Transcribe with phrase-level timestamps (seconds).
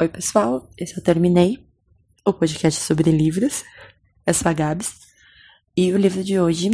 [0.00, 1.62] Oi, pessoal, esse eu terminei
[2.24, 3.64] o podcast sobre livros.
[4.26, 4.94] Eu sou a Gabs.
[5.76, 6.70] E o livro de hoje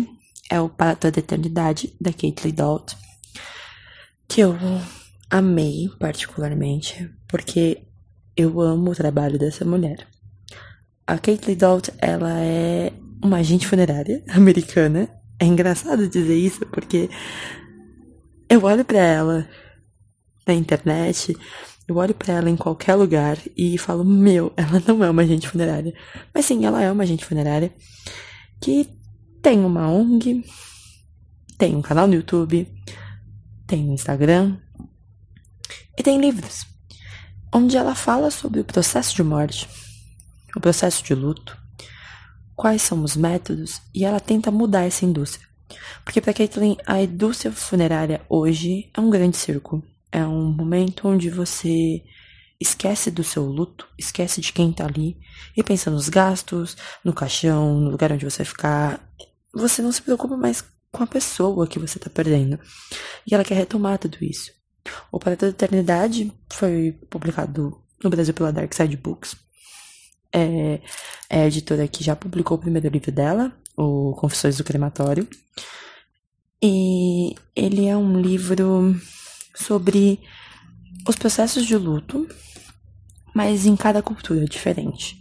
[0.49, 2.95] é o Para Toda a Eternidade, da Caitlin Dalt,
[4.29, 4.57] que eu
[5.29, 7.83] amei particularmente, porque
[8.37, 10.07] eu amo o trabalho dessa mulher.
[11.05, 15.11] A Caitlin Dalt, ela é uma agente funerária americana.
[15.41, 17.11] É engraçado dizer isso, porque
[18.49, 19.49] eu olho para ela
[20.47, 21.37] na internet
[21.89, 25.49] eu olho para ela em qualquer lugar e falo: Meu, ela não é uma agente
[25.49, 25.95] funerária.
[26.35, 27.73] Mas sim, ela é uma agente funerária
[28.61, 28.89] que
[29.41, 30.45] tem uma ONG,
[31.57, 32.69] tem um canal no YouTube,
[33.67, 34.57] tem um Instagram
[35.97, 36.67] e tem livros,
[37.55, 39.69] onde ela fala sobre o processo de morte,
[40.57, 41.57] o processo de luto,
[42.57, 45.47] quais são os métodos e ela tenta mudar essa indústria.
[46.05, 49.83] Porque para Caitlin, a indústria funerária hoje é um grande circo
[50.17, 52.03] é um momento onde você
[52.59, 55.19] esquece do seu luto, esquece de quem tá ali
[55.55, 59.13] e pensa nos gastos, no caixão, no lugar onde você vai ficar.
[59.53, 62.59] Você não se preocupa mais com a pessoa que você tá perdendo.
[63.27, 64.51] E ela quer retomar tudo isso.
[65.13, 69.37] O Para Toda Eternidade foi publicado no Brasil pela Dark Side Books.
[70.33, 70.81] É,
[71.29, 75.29] é a editora que já publicou o primeiro livro dela, o Confissões do Crematório.
[76.63, 78.97] E ele é um livro
[79.57, 80.21] sobre
[81.09, 82.29] os processos de luto,
[83.35, 85.17] mas em cada cultura diferente.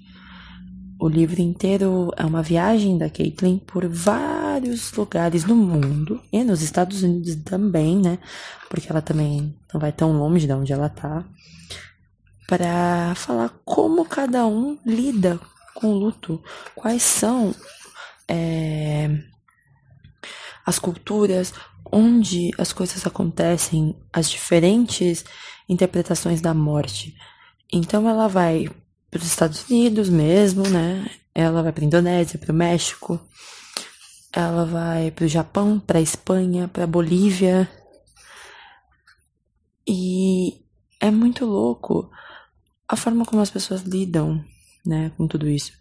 [1.00, 6.62] O livro inteiro é uma viagem da Caitlin por vários lugares no mundo e nos
[6.62, 8.18] Estados Unidos também, né?
[8.70, 11.26] Porque ela também não vai tão longe de onde ela tá,
[12.48, 15.40] para falar como cada um lida
[15.74, 16.42] com o luto,
[16.74, 17.54] quais são
[18.28, 19.20] é,
[20.66, 21.54] as culturas,
[21.96, 25.24] onde as coisas acontecem, as diferentes
[25.68, 27.16] interpretações da morte.
[27.72, 28.70] Então ela vai
[29.10, 31.10] para os Estados Unidos mesmo, né?
[31.34, 33.18] Ela vai para a Indonésia, para o México.
[34.34, 37.72] Ela vai para o Japão, para a Espanha, para a Bolívia.
[39.88, 40.66] E
[41.00, 42.12] é muito louco
[42.90, 44.44] a forma como as pessoas lidam,
[44.86, 45.72] né, com tudo isso.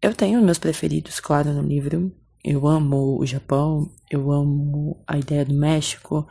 [0.00, 2.10] Eu tenho meus preferidos, claro, no livro.
[2.42, 6.26] Eu amo o Japão, eu amo a ideia do México,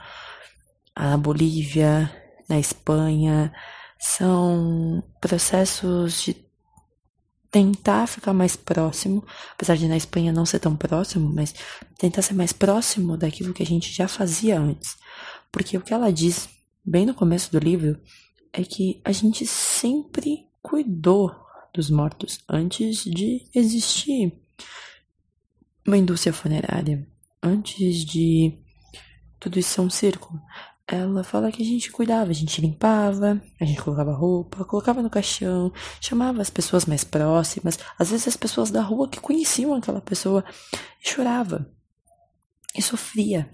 [0.95, 2.11] a Bolívia,
[2.47, 3.53] na Espanha.
[3.99, 6.35] São processos de
[7.51, 11.53] tentar ficar mais próximo, apesar de na Espanha não ser tão próximo, mas
[11.97, 14.97] tentar ser mais próximo daquilo que a gente já fazia antes.
[15.51, 16.49] Porque o que ela diz
[16.83, 17.99] bem no começo do livro
[18.51, 21.35] é que a gente sempre cuidou
[21.73, 24.33] dos mortos antes de existir
[25.89, 27.05] uma indústria funerária,
[27.41, 28.53] antes de
[29.39, 30.39] tudo isso ser um círculo,
[30.87, 35.09] ela fala que a gente cuidava, a gente limpava, a gente colocava roupa, colocava no
[35.09, 40.01] caixão, chamava as pessoas mais próximas, às vezes as pessoas da rua que conheciam aquela
[40.01, 40.43] pessoa,
[41.03, 41.69] e chorava
[42.75, 43.49] e sofria.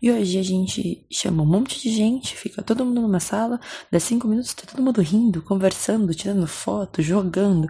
[0.00, 3.60] E hoje a gente chama um monte de gente, fica todo mundo numa sala,
[3.90, 7.68] dá cinco minutos, tá todo mundo rindo, conversando, tirando foto, jogando.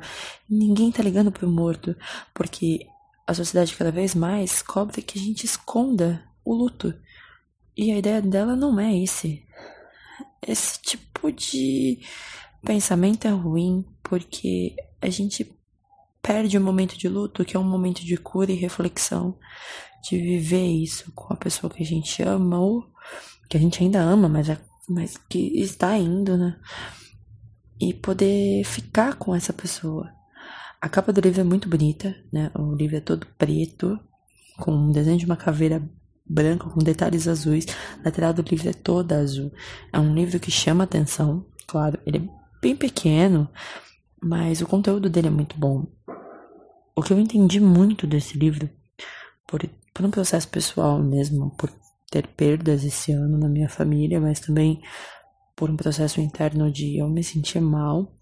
[0.49, 1.97] Ninguém tá ligando pro morto,
[2.35, 2.87] porque
[3.27, 6.95] a sociedade cada vez mais cobra que a gente esconda o luto.
[7.77, 9.45] E a ideia dela não é esse.
[10.47, 12.01] Esse tipo de
[12.65, 15.53] pensamento é ruim porque a gente
[16.23, 19.39] perde o momento de luto, que é um momento de cura e reflexão,
[20.09, 22.85] de viver isso com a pessoa que a gente ama ou
[23.49, 24.59] que a gente ainda ama, mas, é,
[24.89, 26.59] mas que está indo, né?
[27.81, 30.16] E poder ficar com essa pessoa.
[30.87, 32.49] A capa do livro é muito bonita, né?
[32.55, 33.99] O livro é todo preto,
[34.57, 35.83] com um desenho de uma caveira
[36.25, 37.67] branca com detalhes azuis.
[37.99, 39.53] A lateral do livro é toda azul.
[39.93, 43.51] É um livro que chama atenção, claro, ele é bem pequeno,
[44.23, 45.89] mas o conteúdo dele é muito bom.
[46.95, 48.71] O que eu entendi muito desse livro,
[49.45, 51.69] por, por um processo pessoal mesmo, por
[52.09, 54.81] ter perdas esse ano na minha família, mas também
[55.57, 58.13] por um processo interno de eu me sentir mal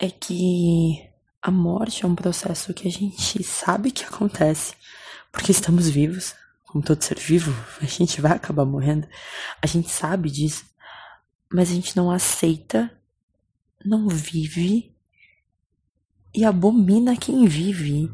[0.00, 1.11] é que
[1.42, 4.74] a morte é um processo que a gente sabe que acontece,
[5.32, 6.34] porque estamos vivos,
[6.64, 9.08] como todo ser vivo, a gente vai acabar morrendo.
[9.60, 10.64] A gente sabe disso,
[11.52, 12.90] mas a gente não aceita,
[13.84, 14.94] não vive
[16.32, 18.10] e abomina quem vive,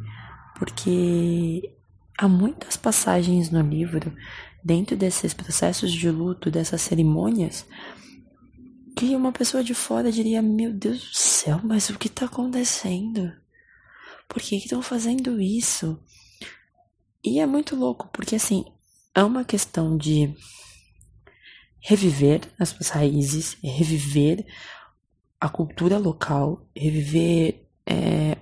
[0.59, 1.77] porque
[2.17, 4.13] há muitas passagens no livro,
[4.65, 7.65] dentro desses processos de luto, dessas cerimônias,
[8.99, 13.33] que uma pessoa de fora diria: Meu Deus do céu, mas o que está acontecendo?
[14.29, 16.03] Por que estão fazendo isso?
[17.23, 18.65] E é muito louco, porque assim,
[19.15, 20.35] é uma questão de
[21.81, 24.45] reviver as suas raízes, reviver
[25.41, 28.37] a cultura local, reviver é,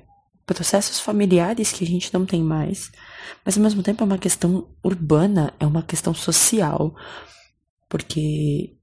[0.47, 2.91] processos familiares que a gente não tem mais,
[3.45, 6.95] mas ao mesmo tempo é uma questão urbana, é uma questão social,
[7.89, 8.75] porque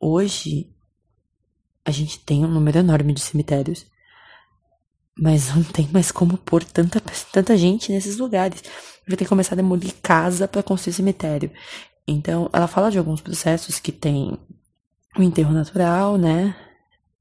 [0.00, 0.74] hoje
[1.90, 3.84] a gente tem um número enorme de cemitérios,
[5.18, 7.02] mas não tem mais como pôr tanta,
[7.32, 8.62] tanta gente nesses lugares.
[9.06, 11.50] Vai ter que começar a demolir casa para construir cemitério.
[12.06, 14.38] Então, ela fala de alguns processos que tem
[15.16, 16.56] o enterro natural, né?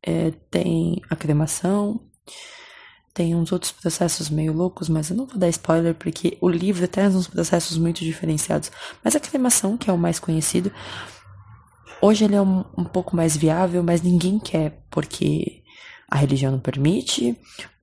[0.01, 1.99] É, tem a cremação,
[3.13, 6.87] tem uns outros processos meio loucos, mas eu não vou dar spoiler porque o livro
[6.87, 8.71] traz uns processos muito diferenciados.
[9.03, 10.71] Mas a cremação, que é o mais conhecido,
[12.01, 15.63] hoje ele é um, um pouco mais viável, mas ninguém quer porque
[16.09, 17.37] a religião não permite,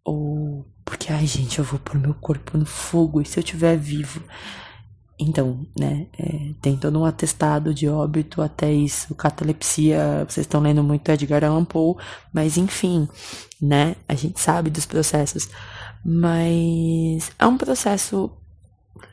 [0.04, 3.76] ou porque, ai gente, eu vou pôr meu corpo no fogo e se eu estiver
[3.76, 4.22] vivo.
[5.18, 10.82] Então, né, é, tem todo um atestado de óbito até isso, catalepsia, vocês estão lendo
[10.82, 11.96] muito Edgar Allan Poe,
[12.32, 13.08] mas enfim,
[13.60, 15.48] né, a gente sabe dos processos.
[16.04, 18.30] Mas é um processo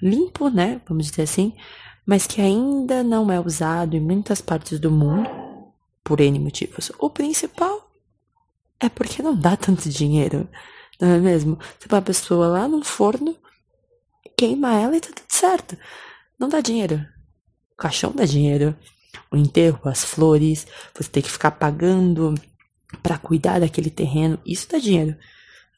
[0.01, 1.53] limpo, né, vamos dizer assim,
[2.05, 5.29] mas que ainda não é usado em muitas partes do mundo,
[6.03, 6.91] por N motivos.
[6.99, 7.91] O principal
[8.79, 10.47] é porque não dá tanto dinheiro.
[10.99, 11.57] Não é mesmo?
[11.79, 13.35] Você põe a pessoa lá no forno,
[14.37, 15.77] queima ela e tá tudo certo.
[16.37, 17.05] Não dá dinheiro.
[17.73, 18.75] O caixão dá dinheiro.
[19.31, 22.35] O enterro, as flores, você tem que ficar pagando
[23.01, 25.15] para cuidar daquele terreno, isso dá dinheiro.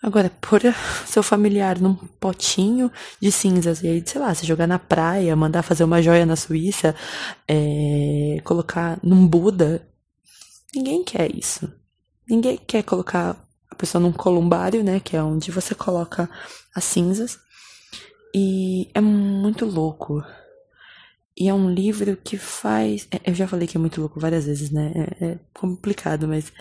[0.06, 0.62] Agora, pôr
[1.08, 5.64] seu familiar num potinho de cinzas e aí, sei lá, se jogar na praia, mandar
[5.64, 6.96] fazer uma joia na Suíça,
[7.48, 9.82] é, colocar num Buda,
[10.76, 11.74] ninguém quer isso.
[12.30, 13.36] Ninguém quer colocar
[13.68, 15.00] a pessoa num columbário, né?
[15.00, 16.30] Que é onde você coloca
[16.76, 17.40] as cinzas.
[18.32, 20.24] E é muito louco.
[21.36, 23.08] E é um livro que faz.
[23.12, 24.94] É, eu já falei que é muito louco várias vezes, né?
[25.20, 26.54] É, é complicado, mas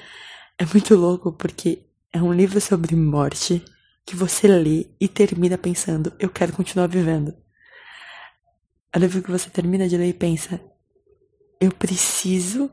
[0.59, 1.84] é muito louco porque
[2.15, 3.61] é um livro sobre morte
[4.07, 7.35] que você lê e termina pensando: eu quero continuar vivendo.
[8.93, 10.61] É um livro que você termina de ler e pensa:
[11.61, 12.71] eu preciso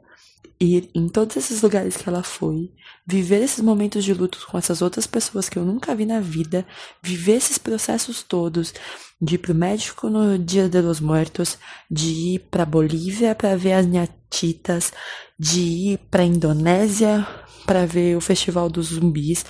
[0.59, 2.69] ir em todos esses lugares que ela foi,
[3.03, 6.63] viver esses momentos de luto com essas outras pessoas que eu nunca vi na vida,
[7.01, 8.75] viver esses processos todos,
[9.19, 11.57] de ir pro médico no Dia de los Muertos,
[11.89, 13.87] de ir pra Bolívia para ver as
[14.31, 14.93] nhatitas,
[15.37, 17.27] de ir pra Indonésia
[17.65, 19.45] para ver o Festival dos Zumbis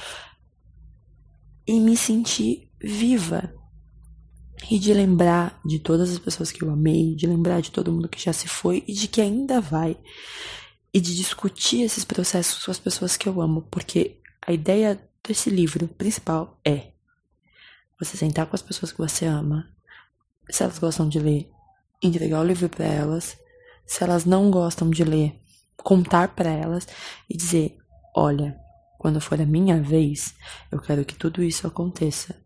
[1.68, 3.54] e me sentir viva.
[4.70, 8.08] E de lembrar de todas as pessoas que eu amei, de lembrar de todo mundo
[8.08, 9.98] que já se foi e de que ainda vai
[10.94, 15.50] e de discutir esses processos com as pessoas que eu amo, porque a ideia desse
[15.50, 16.92] livro principal é
[18.00, 19.68] você sentar com as pessoas que você ama,
[20.50, 21.50] se elas gostam de ler,
[22.02, 23.38] entregar o livro para elas,
[23.92, 25.38] se elas não gostam de ler,
[25.76, 26.88] contar para elas
[27.30, 27.78] e dizer:
[28.16, 28.58] olha,
[28.98, 30.34] quando for a minha vez,
[30.72, 32.42] eu quero que tudo isso aconteça.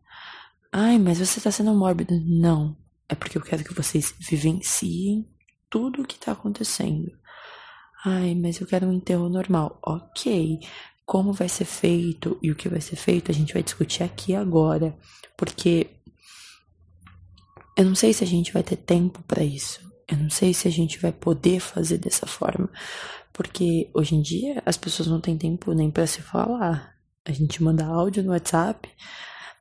[0.71, 2.19] Ai, mas você tá sendo mórbido.
[2.25, 2.75] Não,
[3.07, 5.29] é porque eu quero que vocês vivenciem
[5.69, 7.11] tudo o que tá acontecendo.
[8.03, 9.79] Ai, mas eu quero um enterro normal.
[9.85, 10.57] Ok.
[11.05, 14.33] Como vai ser feito e o que vai ser feito, a gente vai discutir aqui
[14.33, 14.97] agora.
[15.37, 15.91] Porque
[17.77, 19.85] eu não sei se a gente vai ter tempo para isso.
[20.07, 22.69] Eu não sei se a gente vai poder fazer dessa forma.
[23.33, 26.95] Porque hoje em dia as pessoas não têm tempo nem para se falar.
[27.25, 28.87] A gente manda áudio no WhatsApp,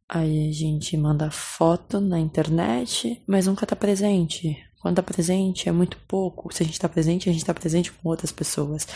[0.08, 4.56] aí a gente manda foto na internet, mas nunca tá presente.
[4.80, 6.54] Quando tá presente é muito pouco.
[6.54, 8.86] Se a gente tá presente, a gente tá presente com outras pessoas.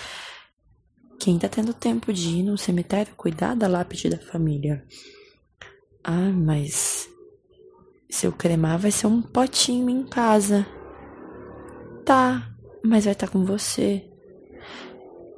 [1.18, 4.84] Quem tá tendo tempo de ir no cemitério cuidar da lápide da família?
[6.04, 7.08] Ah, mas
[8.08, 10.66] se eu cremar vai ser um potinho em casa.
[12.08, 14.02] Tá, mas vai estar tá com você.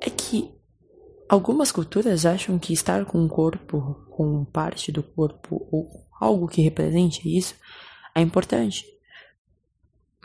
[0.00, 0.54] É que
[1.28, 6.62] algumas culturas acham que estar com o corpo, com parte do corpo ou algo que
[6.62, 7.56] represente isso
[8.14, 8.86] é importante.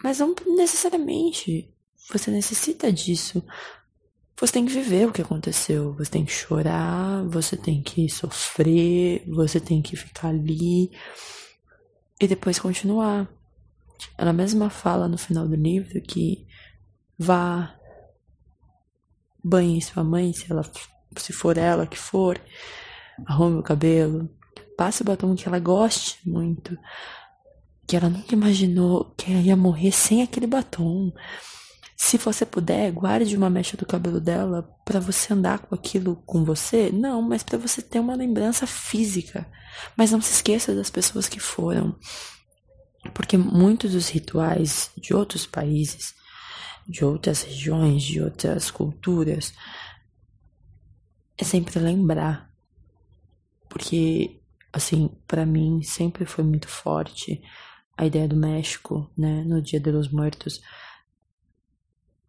[0.03, 1.73] Mas não necessariamente.
[2.11, 3.43] Você necessita disso.
[4.39, 5.93] Você tem que viver o que aconteceu.
[5.93, 10.91] Você tem que chorar, você tem que sofrer, você tem que ficar ali
[12.21, 13.27] e depois continuar.
[14.17, 16.45] Ela mesma fala no final do livro que
[17.17, 17.75] vá
[19.43, 20.63] banhe sua mãe, se ela
[21.17, 22.41] se for ela que for,
[23.25, 24.29] arrume o cabelo,
[24.77, 26.77] passe o batom que ela goste muito,
[27.87, 31.13] que ela nunca imaginou que ela ia morrer sem aquele batom.
[31.95, 36.43] Se você puder, guarde uma mecha do cabelo dela para você andar com aquilo com
[36.43, 36.91] você.
[36.91, 39.47] Não, mas para você ter uma lembrança física.
[39.95, 41.97] Mas não se esqueça das pessoas que foram.
[43.13, 46.13] Porque muitos dos rituais de outros países,
[46.88, 49.53] de outras regiões, de outras culturas,
[51.38, 52.51] é sempre lembrar.
[53.69, 57.41] Porque, assim, para mim sempre foi muito forte
[57.97, 60.62] a ideia do México, né, no Dia de los Muertos.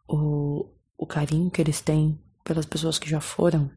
[0.09, 3.71] O, o carinho que eles têm pelas pessoas que já foram.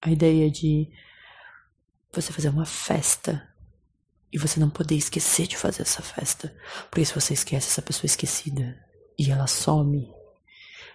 [0.00, 0.90] A ideia de
[2.12, 3.47] você fazer uma festa
[4.32, 6.54] e você não poder esquecer de fazer essa festa.
[6.90, 8.78] Porque se você esquece essa pessoa esquecida.
[9.18, 10.08] E ela some,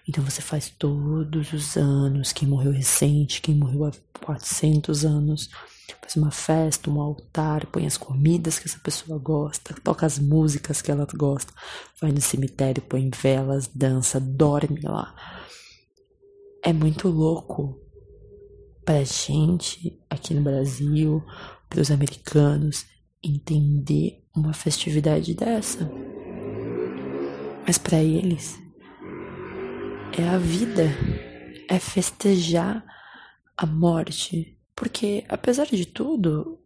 [0.07, 3.91] então você faz todos os anos, quem morreu recente, quem morreu há
[4.25, 5.49] 400 anos,
[6.01, 10.81] faz uma festa, um altar, põe as comidas que essa pessoa gosta, toca as músicas
[10.81, 11.53] que ela gosta,
[12.01, 15.15] vai no cemitério, põe velas, dança, dorme lá.
[16.61, 17.79] É muito louco
[18.83, 21.23] pra gente aqui no Brasil,
[21.69, 22.85] para os americanos,
[23.23, 25.89] entender uma festividade dessa.
[27.65, 28.59] Mas para eles
[30.17, 30.89] é a vida,
[31.69, 32.83] é festejar
[33.55, 36.59] a morte, porque apesar de tudo,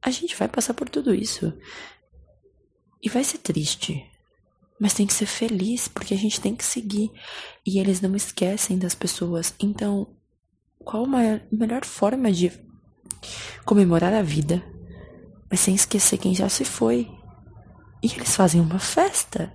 [0.00, 1.52] a gente vai passar por tudo isso.
[3.02, 4.06] E vai ser triste,
[4.78, 7.10] mas tem que ser feliz, porque a gente tem que seguir.
[7.66, 9.54] E eles não esquecem das pessoas.
[9.58, 10.06] Então,
[10.78, 12.52] qual a melhor forma de
[13.64, 14.62] comemorar a vida
[15.50, 17.10] mas sem esquecer quem já se foi.
[18.02, 19.52] E eles fazem uma festa.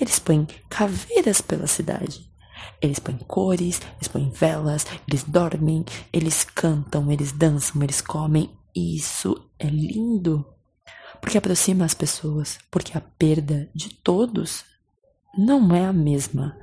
[0.00, 2.28] Eles põem caveiras pela cidade.
[2.82, 8.50] Eles põem cores, eles põem velas, eles dormem, eles cantam, eles dançam, eles comem.
[8.74, 10.44] E isso é lindo.
[11.20, 12.58] Porque aproxima as pessoas.
[12.70, 14.64] Porque a perda de todos
[15.36, 16.56] não é a mesma.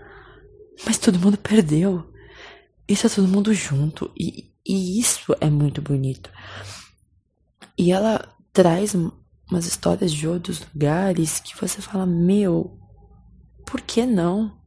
[0.86, 2.14] Mas todo mundo perdeu.
[2.88, 4.12] Isso é todo mundo junto.
[4.16, 6.30] E, e isso é muito bonito.
[7.78, 12.80] E ela traz umas histórias de outros lugares que você fala, meu,
[13.66, 14.58] por que não?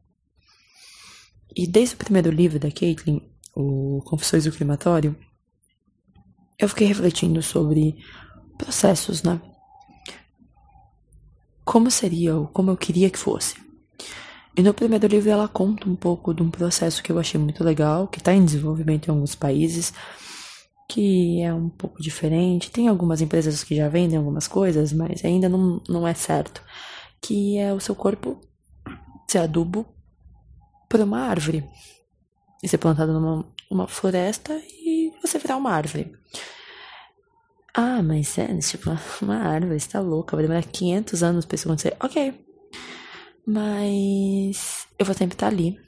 [1.55, 3.19] E desde o primeiro livro da Caitlin,
[3.55, 5.17] o Confissões do Climatório,
[6.59, 7.97] eu fiquei refletindo sobre
[8.59, 9.41] processos, né?
[11.65, 13.55] Como seria, ou como eu queria que fosse.
[14.55, 17.63] E no primeiro livro ela conta um pouco de um processo que eu achei muito
[17.63, 19.91] legal, que está em desenvolvimento em alguns países,
[20.89, 22.71] que é um pouco diferente.
[22.71, 26.63] Tem algumas empresas que já vendem algumas coisas, mas ainda não, não é certo.
[27.21, 28.41] Que é o seu corpo
[29.27, 29.85] ser adubo
[30.89, 31.63] por uma árvore.
[32.63, 36.11] E ser plantado numa uma floresta e você virar uma árvore.
[37.71, 38.89] Ah, mas é, tipo,
[39.21, 41.95] uma árvore, está louca, vai demorar 500 anos pra isso acontecer.
[41.99, 42.33] Ok.
[43.45, 45.79] Mas eu vou sempre estar ali.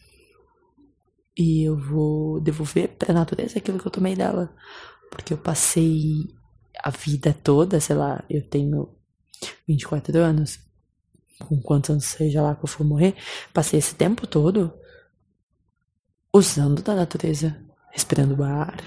[1.37, 4.53] E eu vou devolver pra natureza aquilo que eu tomei dela.
[5.09, 6.27] Porque eu passei
[6.83, 8.89] a vida toda, sei lá, eu tenho
[9.67, 10.59] 24 anos,
[11.39, 13.15] com quantos anos seja lá que eu for morrer,
[13.53, 14.73] passei esse tempo todo
[16.33, 17.59] usando da natureza,
[17.91, 18.77] respirando ar,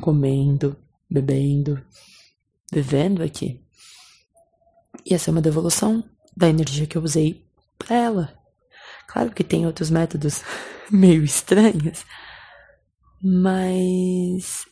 [0.00, 0.76] comendo,
[1.08, 1.82] bebendo,
[2.72, 3.64] vivendo aqui.
[5.04, 6.04] E essa é uma devolução
[6.36, 7.46] da energia que eu usei
[7.78, 8.38] para ela.
[9.06, 10.42] Claro que tem outros métodos
[10.92, 12.04] meio estranhos,
[13.22, 14.66] mas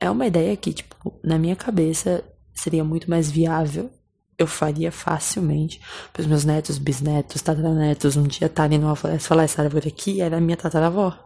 [0.00, 2.24] é uma ideia que, tipo, na minha cabeça
[2.54, 3.90] seria muito mais viável.
[4.36, 5.80] Eu faria facilmente
[6.12, 10.20] para os meus netos, bisnetos, tataranetos um dia estarem numa floresta falar essa árvore aqui
[10.20, 11.16] era minha tataravó.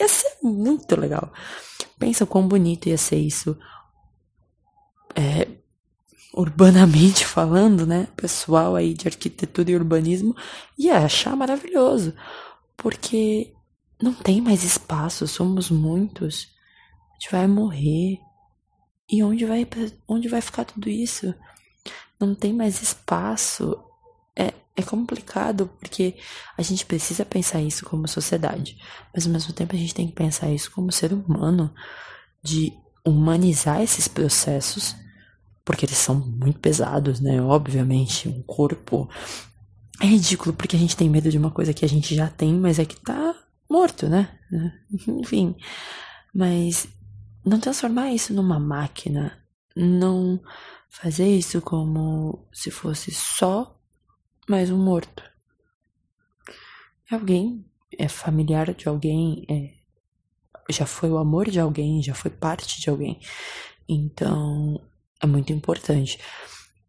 [0.00, 1.32] Ia ser muito legal.
[1.98, 3.56] Pensa quão bonito ia ser isso.
[5.14, 5.46] É,
[6.32, 8.08] urbanamente falando, né?
[8.16, 10.34] Pessoal aí de arquitetura e urbanismo
[10.76, 12.12] ia achar maravilhoso.
[12.76, 13.54] Porque
[14.00, 16.48] não tem mais espaço, somos muitos.
[17.10, 18.18] A gente vai morrer.
[19.10, 19.66] E onde vai,
[20.08, 21.34] onde vai ficar tudo isso?
[22.20, 23.78] Não tem mais espaço.
[24.36, 26.16] É, é complicado porque
[26.56, 28.76] a gente precisa pensar isso como sociedade,
[29.14, 31.72] mas ao mesmo tempo a gente tem que pensar isso como ser humano,
[32.42, 32.72] de
[33.06, 34.96] humanizar esses processos,
[35.64, 37.40] porque eles são muito pesados, né?
[37.40, 39.08] Obviamente, um corpo
[40.00, 42.54] é ridículo porque a gente tem medo de uma coisa que a gente já tem,
[42.54, 43.34] mas é que tá
[43.70, 44.38] morto, né?
[45.08, 45.56] Enfim,
[46.34, 46.88] mas
[47.44, 49.38] não transformar isso numa máquina,
[49.76, 50.40] não
[50.88, 53.78] fazer isso como se fosse só
[54.48, 55.22] mais um morto.
[57.10, 57.64] É alguém,
[57.98, 59.74] é familiar de alguém, é,
[60.70, 63.20] já foi o amor de alguém, já foi parte de alguém.
[63.88, 64.80] Então,
[65.22, 66.18] é muito importante.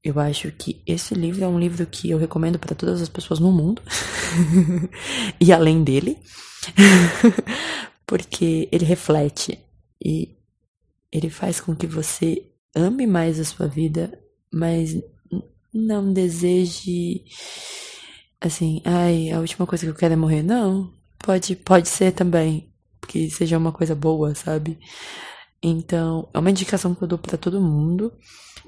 [0.05, 3.39] Eu acho que esse livro é um livro que eu recomendo para todas as pessoas
[3.39, 3.81] no mundo
[5.41, 6.19] e além dele,
[8.05, 9.57] porque ele reflete
[9.99, 10.37] e
[11.11, 12.45] ele faz com que você
[12.75, 14.15] ame mais a sua vida,
[14.53, 14.95] mas
[15.73, 17.23] não deseje
[18.39, 20.43] assim, ai, a última coisa que eu quero é morrer.
[20.43, 22.71] Não, pode, pode ser também,
[23.07, 24.77] que seja uma coisa boa, sabe?
[25.67, 28.13] Então, é uma indicação que eu dou pra todo mundo.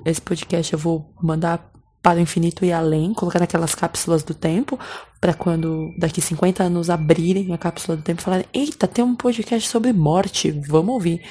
[0.04, 4.80] Esse podcast eu vou mandar para o infinito e além, colocar naquelas cápsulas do tempo,
[5.22, 9.16] para quando daqui 50 anos abrirem a cápsula do tempo e falarem: Eita, tem um
[9.16, 11.22] podcast sobre morte, vamos ouvir.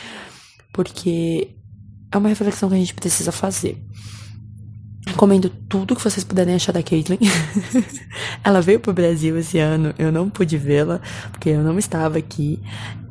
[0.73, 1.57] Porque
[2.13, 3.77] é uma reflexão que a gente precisa fazer.
[5.05, 7.19] Recomendo tudo que vocês puderem achar da Caitlyn.
[8.45, 11.01] ela veio pro Brasil esse ano, eu não pude vê-la,
[11.33, 12.63] porque eu não estava aqui.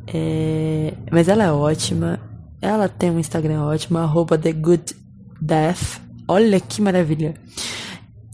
[0.08, 0.94] É...
[1.12, 2.35] Mas ela é ótima.
[2.62, 4.96] Ela tem um Instagram ótimo, arroba The Good
[5.42, 6.02] Death.
[6.28, 7.36] Olha que maravilha.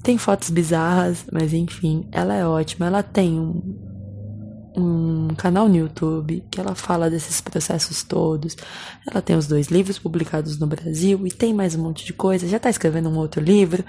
[0.03, 2.87] Tem fotos bizarras, mas enfim, ela é ótima.
[2.87, 3.61] Ela tem um,
[4.75, 8.55] um canal no YouTube que ela fala desses processos todos.
[9.09, 12.47] Ela tem os dois livros publicados no Brasil e tem mais um monte de coisa.
[12.47, 13.83] Já tá escrevendo um outro livro.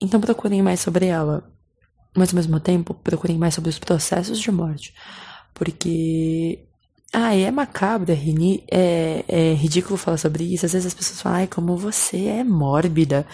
[0.00, 1.44] Então procurem mais sobre ela.
[2.16, 4.94] Mas ao mesmo tempo, procurem mais sobre os processos de morte.
[5.54, 6.66] Porque.
[7.12, 8.16] Ah, é macabro, é,
[8.70, 10.64] é, é ridículo falar sobre isso.
[10.64, 13.26] Às vezes as pessoas falam, ai, como você é mórbida.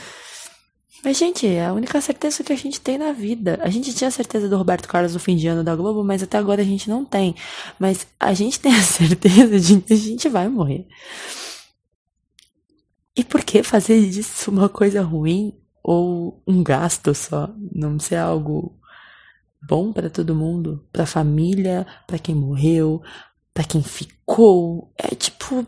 [1.04, 3.58] Mas, gente, é a única certeza que a gente tem na vida.
[3.62, 6.38] A gente tinha certeza do Roberto Carlos no fim de ano da Globo, mas até
[6.38, 7.34] agora a gente não tem.
[7.78, 10.86] Mas a gente tem a certeza de que a gente vai morrer.
[13.14, 17.54] E por que fazer disso uma coisa ruim ou um gasto só?
[17.72, 18.78] Não ser algo
[19.62, 23.02] bom para todo mundo, para a família, para quem morreu,
[23.56, 24.92] para quem ficou.
[24.98, 25.66] É tipo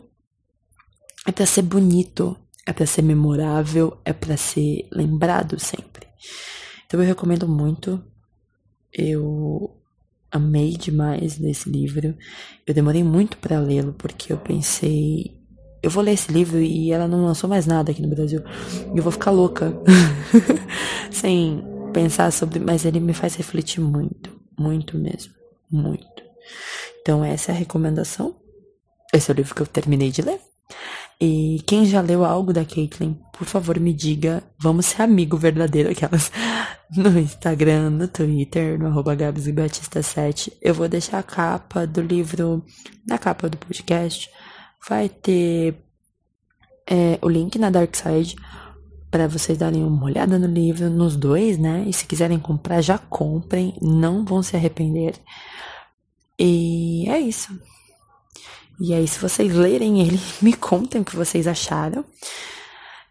[1.25, 6.07] é para ser bonito, é para ser memorável, é para ser lembrado sempre.
[6.85, 8.01] Então eu recomendo muito.
[8.93, 9.75] Eu
[10.31, 12.15] amei demais desse livro.
[12.65, 15.39] Eu demorei muito para lê-lo porque eu pensei,
[15.81, 18.43] eu vou ler esse livro e ela não lançou mais nada aqui no Brasil.
[18.93, 19.73] E eu vou ficar louca
[21.11, 25.33] sem pensar sobre, mas ele me faz refletir muito, muito mesmo,
[25.71, 26.19] muito.
[27.01, 28.35] Então essa é a recomendação.
[29.13, 30.39] Esse é o livro que eu terminei de ler.
[31.21, 34.41] E quem já leu algo da Caitlyn, por favor me diga.
[34.57, 36.31] Vamos ser amigo verdadeiro, aquelas.
[36.91, 40.53] No Instagram, no Twitter, no arroba Batista7.
[40.59, 42.65] Eu vou deixar a capa do livro
[43.07, 44.27] na capa do podcast.
[44.89, 45.75] Vai ter
[46.89, 48.35] é, o link na Dark Side
[49.11, 51.85] para vocês darem uma olhada no livro, nos dois, né?
[51.87, 55.13] E se quiserem comprar, já comprem, não vão se arrepender.
[56.39, 57.59] E é isso.
[58.79, 62.05] E aí, se vocês lerem ele, me contem o que vocês acharam.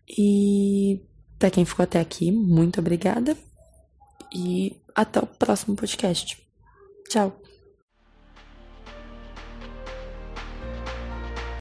[0.09, 1.03] E
[1.39, 3.37] para quem ficou até aqui, muito obrigada.
[4.35, 6.39] E até o próximo podcast.
[7.09, 7.48] Tchau.